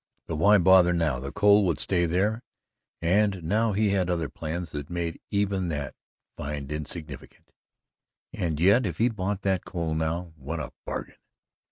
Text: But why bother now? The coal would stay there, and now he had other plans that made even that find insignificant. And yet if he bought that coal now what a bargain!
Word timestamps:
But 0.25 0.37
why 0.37 0.57
bother 0.57 0.93
now? 0.93 1.19
The 1.19 1.31
coal 1.31 1.63
would 1.67 1.79
stay 1.79 2.07
there, 2.07 2.41
and 3.03 3.43
now 3.43 3.73
he 3.73 3.91
had 3.91 4.09
other 4.09 4.29
plans 4.29 4.71
that 4.71 4.89
made 4.89 5.19
even 5.29 5.67
that 5.67 5.93
find 6.35 6.71
insignificant. 6.71 7.51
And 8.33 8.59
yet 8.59 8.87
if 8.87 8.97
he 8.97 9.09
bought 9.09 9.43
that 9.43 9.63
coal 9.63 9.93
now 9.93 10.33
what 10.37 10.59
a 10.59 10.71
bargain! 10.87 11.17